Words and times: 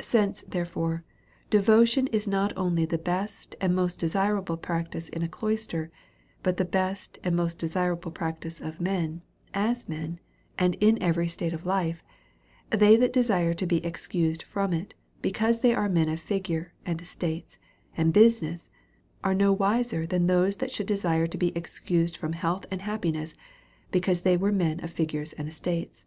Since, 0.00 0.40
therefore, 0.48 1.04
devotion 1.50 2.06
is 2.06 2.26
not 2.26 2.54
only 2.56 2.86
the 2.86 2.96
best 2.96 3.54
and 3.60 3.74
most 3.76 3.98
desirable 3.98 4.56
practice 4.56 5.10
in 5.10 5.22
a 5.22 5.28
cloister, 5.28 5.90
but 6.42 6.56
the 6.56 6.64
best 6.64 7.18
and 7.22 7.36
most 7.36 7.58
desirable 7.58 8.10
practice 8.10 8.58
of 8.62 8.80
men, 8.80 9.20
as 9.52 9.86
men, 9.86 10.18
and 10.58 10.76
in 10.76 10.96
every 11.02 11.28
state 11.28 11.52
of 11.52 11.66
life, 11.66 12.02
they 12.70 12.96
that 12.96 13.12
desire 13.12 13.52
to 13.52 13.66
be 13.66 13.84
excused 13.84 14.42
from 14.44 14.72
it, 14.72 14.94
be 15.20 15.30
cause 15.30 15.60
they 15.60 15.74
are 15.74 15.90
men 15.90 16.08
of 16.08 16.20
figure, 16.20 16.72
and 16.86 17.02
estates, 17.02 17.58
and 17.98 18.14
busi 18.14 18.40
ness, 18.44 18.70
are 19.22 19.34
no 19.34 19.52
wiser 19.52 20.06
than 20.06 20.26
those 20.26 20.56
that 20.56 20.72
should 20.72 20.86
desire 20.86 21.26
to 21.26 21.36
be 21.36 21.54
excused 21.54 22.16
from 22.16 22.32
health 22.32 22.64
and 22.70 22.80
happiness, 22.80 23.34
because 23.90 24.22
they 24.22 24.38
were 24.38 24.52
men 24.52 24.82
of 24.82 24.90
figure 24.90 25.26
and 25.36 25.48
estates. 25.48 26.06